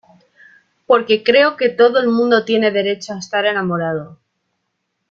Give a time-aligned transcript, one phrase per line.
[0.87, 4.17] porque creo que todo el mundo tiene derecho a estar enamorado.